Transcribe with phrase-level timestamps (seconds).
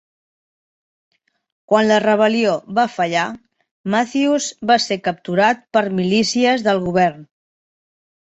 [1.73, 3.25] Quan la rebel·lió va fallar,
[3.95, 7.21] Matthews va ser capturat per milícies del govern.